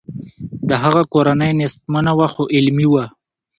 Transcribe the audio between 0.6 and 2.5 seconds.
د هغه کورنۍ نیستمنه وه خو